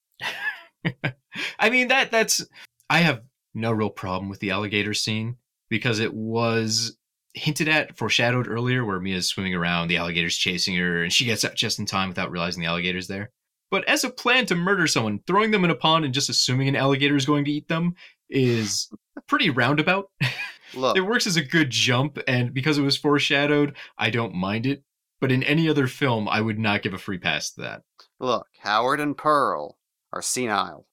[1.59, 2.45] I mean that that's
[2.91, 3.23] I have
[3.55, 5.37] no real problem with the alligator scene
[5.69, 6.97] because it was
[7.35, 11.45] hinted at, foreshadowed earlier, where Mia's swimming around, the alligator's chasing her, and she gets
[11.45, 13.31] out just in time without realizing the alligator's there.
[13.71, 16.69] But as a plan to murder someone, throwing them in a pond and just assuming
[16.69, 17.95] an alligator is going to eat them
[18.31, 18.91] is
[19.27, 20.11] pretty roundabout.
[20.75, 24.67] Look, It works as a good jump, and because it was foreshadowed, I don't mind
[24.67, 24.83] it.
[25.19, 27.83] But in any other film, I would not give a free pass to that.
[28.21, 29.79] look, Howard and Pearl
[30.13, 30.87] are senile.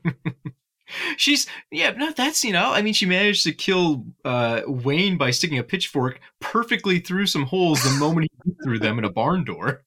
[1.16, 2.72] She's yeah, not that senile.
[2.72, 7.44] I mean, she managed to kill uh, Wayne by sticking a pitchfork perfectly through some
[7.44, 9.84] holes the moment he threw them in a barn door.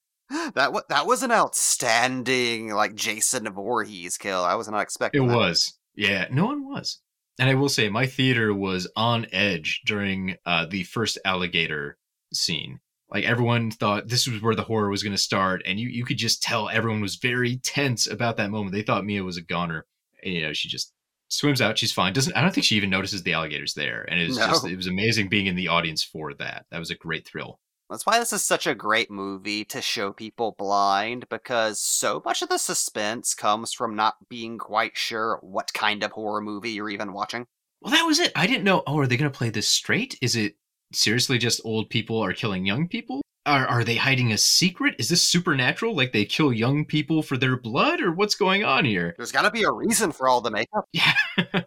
[0.56, 4.44] That wa- that was an outstanding like Jason Voorhees kill.
[4.44, 5.28] I was not It expecting.
[5.28, 5.34] that.
[5.34, 7.00] It was, yeah, no one was.
[7.39, 11.98] And I will say, my theater was on edge during uh, the first alligator
[12.34, 12.80] scene.
[13.10, 16.06] Like everyone thought this was where the horror was going to start, and you you
[16.06, 18.74] could just tell everyone was very tense about that moment.
[18.74, 19.86] They thought Mia was a goner.
[20.24, 20.94] And, you know, she just
[21.30, 21.78] swims out.
[21.78, 22.13] She's fine.
[22.13, 24.06] Doesn't I don't think she even notices the alligators there.
[24.10, 24.48] And it was No.
[24.48, 26.65] just it was amazing being in the audience for that.
[26.72, 27.60] That was a great thrill.
[27.91, 32.41] That's why this is such a great movie to show people blind because so much
[32.41, 36.89] of the suspense comes from not being quite sure what kind of horror movie you're
[36.89, 37.47] even watching.
[37.82, 38.32] Well, that was it.
[38.34, 38.82] I didn't know.
[38.88, 40.17] Oh, are they going to play this straight?
[40.21, 40.56] Is it
[40.93, 43.21] seriously just old people are killing young people?
[43.45, 44.95] Are are they hiding a secret?
[44.97, 45.93] Is this supernatural?
[45.93, 49.15] Like they kill young people for their blood, or what's going on here?
[49.17, 50.86] There's got to be a reason for all the makeup.
[50.93, 51.13] Yeah.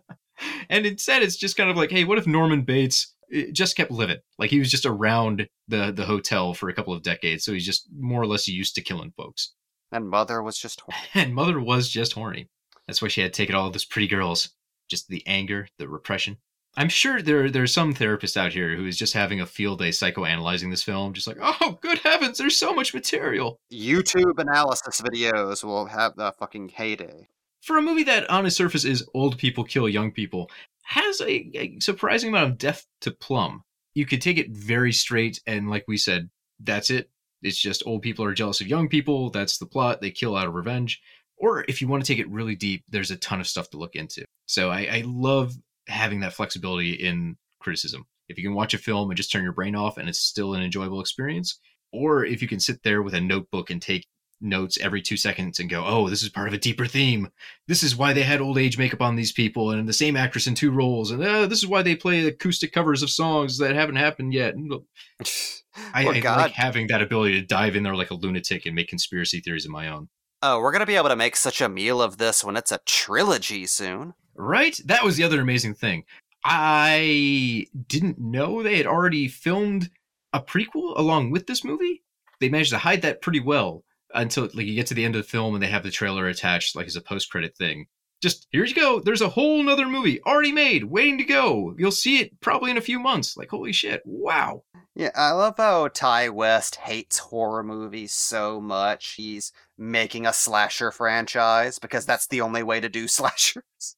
[0.70, 3.13] and instead, it's just kind of like, hey, what if Norman Bates
[3.53, 4.18] just kept living?
[4.38, 7.66] Like he was just around the the hotel for a couple of decades, so he's
[7.66, 9.53] just more or less used to killing folks.
[9.92, 10.83] And Mother was just
[11.14, 12.49] And Mother was just horny.
[12.87, 14.51] That's why she had taken all of those pretty girls.
[14.90, 16.38] Just the anger, the repression.
[16.77, 19.90] I'm sure there there's some therapist out here who is just having a field day
[19.90, 23.61] psychoanalyzing this film, just like, oh, good heavens, there's so much material.
[23.73, 27.29] YouTube analysis videos will have the fucking heyday.
[27.62, 30.51] For a movie that on its surface is old people kill young people,
[30.85, 33.62] has a, a surprising amount of depth to plumb.
[33.94, 37.11] You could take it very straight and like we said, that's it.
[37.42, 39.31] It's just old people are jealous of young people.
[39.31, 40.01] That's the plot.
[40.01, 41.01] They kill out of revenge.
[41.37, 43.77] Or if you want to take it really deep, there's a ton of stuff to
[43.77, 44.25] look into.
[44.47, 45.53] So I, I love
[45.88, 48.07] having that flexibility in criticism.
[48.29, 50.55] If you can watch a film and just turn your brain off and it's still
[50.55, 51.59] an enjoyable experience,
[51.92, 54.07] or if you can sit there with a notebook and take
[54.40, 57.31] notes every two seconds and go, oh, this is part of a deeper theme.
[57.66, 60.47] This is why they had old age makeup on these people and the same actress
[60.47, 61.11] in two roles.
[61.11, 64.55] And uh, this is why they play acoustic covers of songs that haven't happened yet.
[65.94, 68.88] I, I like having that ability to dive in there like a lunatic and make
[68.88, 70.09] conspiracy theories of my own.
[70.42, 72.81] Oh, we're gonna be able to make such a meal of this when it's a
[72.85, 74.14] trilogy soon.
[74.37, 74.79] Right?
[74.85, 76.05] That was the other amazing thing.
[76.44, 79.90] I didn't know they had already filmed
[80.33, 82.03] a prequel along with this movie.
[82.40, 85.22] They managed to hide that pretty well until like you get to the end of
[85.22, 87.87] the film and they have the trailer attached like as a post credit thing.
[88.22, 89.00] Just here you go.
[89.00, 91.74] There's a whole nother movie already made, waiting to go.
[91.77, 93.37] You'll see it probably in a few months.
[93.37, 94.00] Like holy shit!
[94.07, 94.62] Wow.
[94.94, 99.14] Yeah, I love how Ti West hates horror movies so much.
[99.14, 103.96] He's making a slasher franchise because that's the only way to do slashers.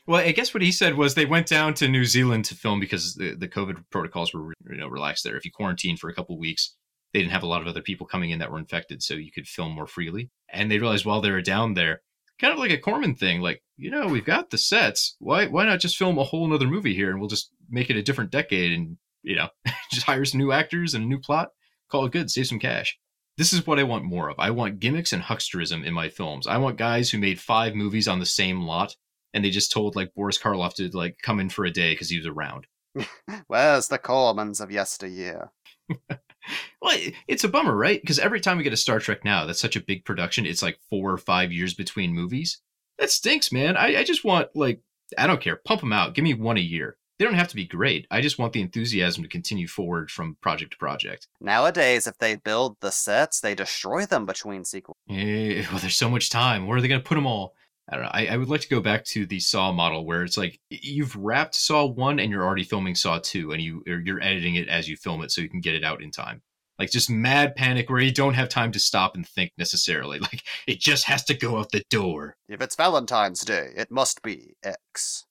[0.07, 2.79] Well, I guess what he said was they went down to New Zealand to film
[2.79, 5.37] because the, the COVID protocols were you know relaxed there.
[5.37, 6.77] If you quarantine for a couple weeks,
[7.13, 9.33] they didn't have a lot of other people coming in that were infected, so you
[9.33, 10.31] could film more freely.
[10.53, 12.03] And they realized while they were down there,
[12.41, 15.17] kind of like a Corman thing, like you know we've got the sets.
[15.19, 17.97] Why why not just film a whole nother movie here and we'll just make it
[17.97, 19.49] a different decade and you know
[19.91, 21.51] just hire some new actors and a new plot,
[21.91, 22.99] call it good, save some cash.
[23.39, 24.37] This is what I want more of.
[24.39, 26.47] I want gimmicks and hucksterism in my films.
[26.47, 28.97] I want guys who made five movies on the same lot
[29.37, 32.09] and they just told like Boris Karloff to like come in for a day because
[32.09, 32.67] he was around.
[33.47, 35.53] Where's the Cormans of yesteryear?
[36.81, 38.01] Well, it's a bummer, right?
[38.01, 40.47] Because every time we get a Star Trek now, that's such a big production.
[40.47, 42.61] It's like four or five years between movies.
[42.99, 43.77] That stinks, man.
[43.77, 44.81] I, I just want like
[45.19, 45.57] I don't care.
[45.57, 46.15] Pump them out.
[46.15, 46.97] Give me one a year.
[47.19, 48.07] They don't have to be great.
[48.11, 51.29] I just want the enthusiasm to continue forward from project to project.
[51.41, 54.99] Nowadays, if they build the sets, they destroy them between sequels.
[55.09, 56.67] Eh, well, there's so much time.
[56.67, 57.55] Where are they going to put them all?
[57.89, 58.11] I don't know.
[58.13, 61.15] I, I would like to go back to the Saw model where it's like you've
[61.15, 64.89] wrapped Saw one and you're already filming Saw two, and you you're editing it as
[64.89, 66.43] you film it so you can get it out in time.
[66.79, 70.19] Like just mad panic where you don't have time to stop and think necessarily.
[70.27, 72.37] Like it just has to go out the door.
[72.49, 75.25] If it's Valentine's Day, it must be X.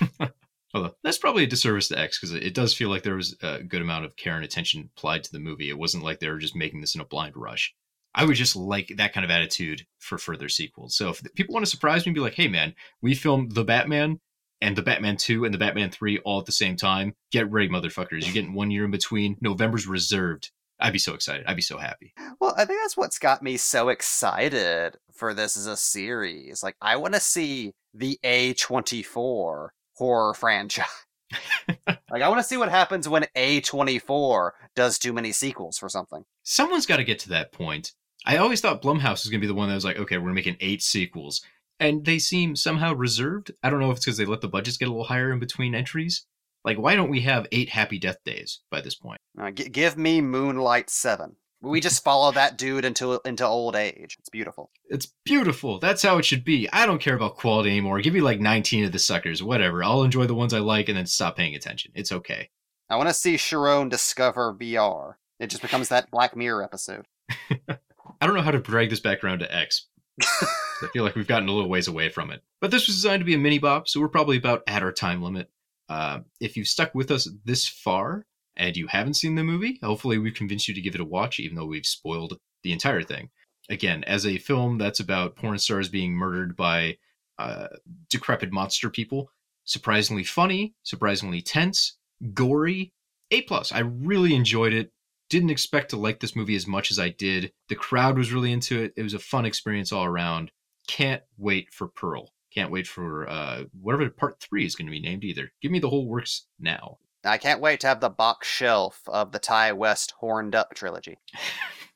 [0.74, 3.36] Although that's probably a disservice to X because it, it does feel like there was
[3.42, 5.70] a good amount of care and attention applied to the movie.
[5.70, 7.74] It wasn't like they were just making this in a blind rush.
[8.16, 10.96] I would just like that kind of attitude for further sequels.
[10.96, 13.62] So if people want to surprise me and be like, hey man, we filmed The
[13.62, 14.20] Batman
[14.62, 17.68] and The Batman 2 and The Batman 3 all at the same time, get ready,
[17.68, 18.24] motherfuckers.
[18.24, 19.36] You're getting one year in between.
[19.42, 20.50] November's reserved.
[20.80, 21.46] I'd be so excited.
[21.46, 22.14] I'd be so happy.
[22.40, 26.62] Well, I think that's what's got me so excited for this as a series.
[26.62, 30.86] Like, I want to see the A24 horror franchise.
[31.86, 36.24] like, I want to see what happens when A24 does too many sequels for something.
[36.42, 37.92] Someone's got to get to that point.
[38.26, 40.32] I always thought Blumhouse was going to be the one that was like, okay, we're
[40.32, 41.42] making eight sequels.
[41.78, 43.52] And they seem somehow reserved.
[43.62, 45.38] I don't know if it's because they let the budgets get a little higher in
[45.38, 46.26] between entries.
[46.64, 49.20] Like, why don't we have eight Happy Death Days by this point?
[49.38, 51.36] Uh, g- give me Moonlight 7.
[51.62, 54.16] We just follow that dude into into old age.
[54.18, 54.70] It's beautiful.
[54.88, 55.78] It's beautiful.
[55.78, 56.68] That's how it should be.
[56.72, 58.00] I don't care about quality anymore.
[58.00, 59.82] Give me like 19 of the suckers, whatever.
[59.82, 61.92] I'll enjoy the ones I like and then stop paying attention.
[61.94, 62.50] It's okay.
[62.90, 65.14] I want to see Sharon discover VR.
[65.40, 67.06] It just becomes that Black Mirror episode.
[68.20, 69.86] I don't know how to drag this back around to X.
[70.22, 72.42] I feel like we've gotten a little ways away from it.
[72.60, 74.92] But this was designed to be a mini bop, so we're probably about at our
[74.92, 75.50] time limit.
[75.88, 78.26] Uh, if you've stuck with us this far
[78.56, 81.38] and you haven't seen the movie, hopefully we've convinced you to give it a watch,
[81.38, 83.30] even though we've spoiled the entire thing.
[83.68, 86.96] Again, as a film that's about porn stars being murdered by
[87.38, 87.68] uh,
[88.10, 89.30] decrepit monster people,
[89.64, 91.98] surprisingly funny, surprisingly tense,
[92.32, 92.92] gory,
[93.30, 93.72] A plus.
[93.72, 94.92] I really enjoyed it
[95.28, 97.52] didn't expect to like this movie as much as I did.
[97.68, 98.92] The crowd was really into it.
[98.96, 100.50] It was a fun experience all around.
[100.86, 102.32] Can't wait for Pearl.
[102.54, 105.52] Can't wait for uh, whatever part three is going to be named either.
[105.60, 106.98] Give me the whole works now.
[107.24, 111.18] I can't wait to have the box shelf of the Ti West Horned Up trilogy.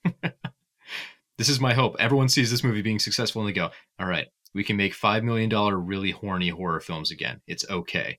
[1.40, 1.96] This is my hope.
[1.98, 5.22] Everyone sees this movie being successful and they go, all right, we can make $5
[5.22, 5.48] million
[5.86, 7.40] really horny horror films again.
[7.46, 8.18] It's okay.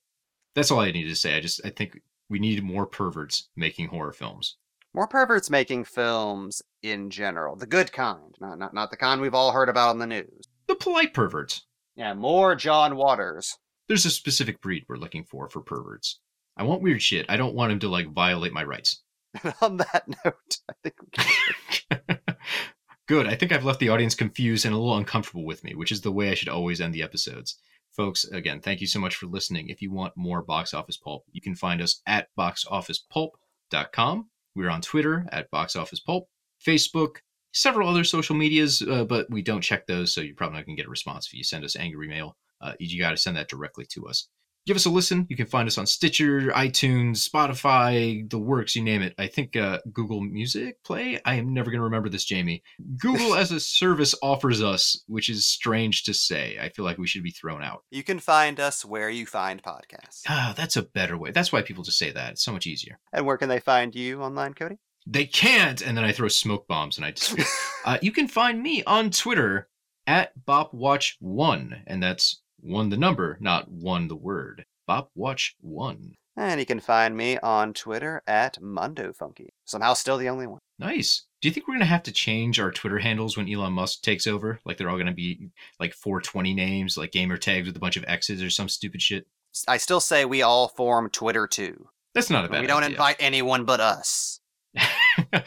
[0.55, 1.37] That's all I need to say.
[1.37, 2.01] I just, I think
[2.31, 4.57] we need more perverts making horror films.
[4.93, 9.33] More perverts making films in general, the good kind, not not not the kind we've
[9.33, 10.47] all heard about on the news.
[10.67, 11.65] The polite perverts.
[11.95, 13.57] Yeah, more John Waters.
[13.87, 16.19] There's a specific breed we're looking for for perverts.
[16.57, 17.25] I want weird shit.
[17.29, 19.01] I don't want him to like violate my rights.
[19.61, 22.19] on that note, I think we can.
[23.07, 23.27] Good.
[23.27, 26.01] I think I've left the audience confused and a little uncomfortable with me, which is
[26.01, 27.57] the way I should always end the episodes.
[27.91, 29.67] Folks, again, thank you so much for listening.
[29.67, 34.29] If you want more Box Office Pulp, you can find us at boxofficepulp.com.
[34.55, 36.27] We're on Twitter at Box Office Pulp,
[36.65, 37.17] Facebook,
[37.53, 40.75] several other social medias, uh, but we don't check those, so you're probably not going
[40.75, 42.37] to get a response if you send us angry mail.
[42.61, 44.27] Uh, you got to send that directly to us.
[44.71, 45.27] Give us a listen.
[45.29, 49.13] You can find us on Stitcher, iTunes, Spotify, the works, you name it.
[49.17, 51.19] I think uh, Google Music Play.
[51.25, 52.63] I am never going to remember this, Jamie.
[52.97, 56.57] Google as a service offers us, which is strange to say.
[56.57, 57.83] I feel like we should be thrown out.
[57.91, 60.21] You can find us where you find podcasts.
[60.29, 61.31] Ah, that's a better way.
[61.31, 62.31] That's why people just say that.
[62.31, 62.97] It's so much easier.
[63.11, 64.77] And where can they find you online, Cody?
[65.05, 67.45] They can't, and then I throw smoke bombs and I disappear.
[67.83, 69.67] uh, you can find me on Twitter
[70.07, 74.65] at BopWatch1, and that's one the number, not one the word.
[74.89, 76.13] BopWatch1.
[76.37, 79.49] And you can find me on Twitter at MundoFunky.
[79.65, 80.59] Somehow still the only one.
[80.79, 81.25] Nice.
[81.41, 84.27] Do you think we're gonna have to change our Twitter handles when Elon Musk takes
[84.27, 84.59] over?
[84.65, 85.49] Like they're all gonna be
[85.79, 89.27] like 420 names, like gamer tags with a bunch of X's or some stupid shit?
[89.67, 91.89] I still say we all form Twitter too.
[92.13, 92.95] That's not a bad we don't idea.
[92.95, 94.39] invite anyone but us.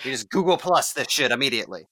[0.04, 1.88] We just Google Plus this shit immediately.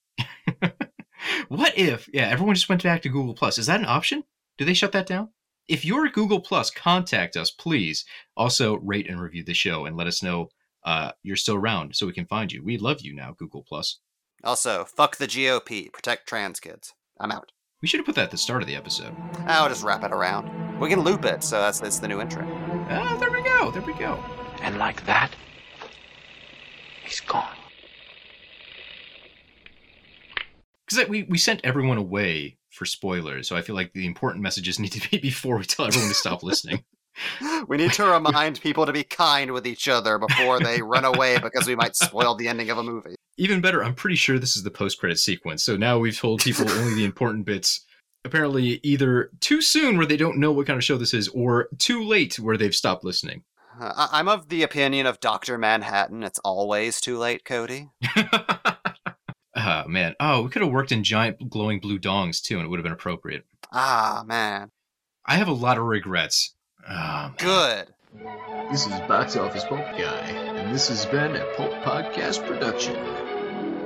[1.49, 3.59] what if, yeah, everyone just went back to Google Plus?
[3.59, 4.25] Is that an option?
[4.63, 5.31] Do they shut that down?
[5.67, 8.05] If you're at Google Plus, contact us, please.
[8.37, 10.51] Also, rate and review the show and let us know
[10.85, 12.63] uh, you're still around so we can find you.
[12.63, 13.99] We love you now, Google Plus.
[14.45, 15.93] Also, fuck the GOP.
[15.93, 16.95] Protect trans kids.
[17.19, 17.51] I'm out.
[17.81, 19.17] We should have put that at the start of the episode.
[19.47, 20.79] I'll just wrap it around.
[20.79, 22.47] We can loop it, so that's, that's the new intro.
[22.89, 23.73] Ah, there we go.
[23.73, 24.23] There we go.
[24.61, 25.35] And like that,
[27.03, 27.57] he's gone.
[30.87, 34.79] Because we, we sent everyone away for spoilers, so I feel like the important messages
[34.81, 36.85] need to be before we tell everyone to stop listening.
[37.69, 41.39] We need to remind people to be kind with each other before they run away
[41.39, 43.17] because we might spoil the ending of a movie.
[43.37, 45.63] Even better, I'm pretty sure this is the post credit sequence.
[45.63, 47.85] So now we've told people only the important bits.
[48.25, 51.69] Apparently, either too soon where they don't know what kind of show this is, or
[51.79, 53.43] too late where they've stopped listening.
[53.81, 55.59] Uh, I'm of the opinion of Dr.
[55.59, 56.23] Manhattan.
[56.23, 57.91] It's always too late, Cody.
[59.63, 60.15] Oh man.
[60.21, 62.85] Oh, we could have worked in giant glowing blue dongs too, and it would have
[62.85, 63.45] been appropriate.
[63.73, 64.71] Ah, man.
[65.25, 66.55] I have a lot of regrets.
[66.89, 67.33] Oh.
[67.39, 67.87] Good.
[68.71, 72.95] This is Box Office Pulp Guy, and this has been a Pulp Podcast production.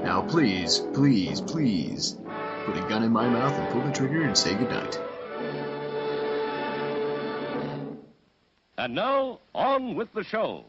[0.03, 2.17] Now, please, please, please,
[2.65, 5.01] put a gun in my mouth and pull the trigger and say goodnight.
[8.79, 10.65] And now, on with the show.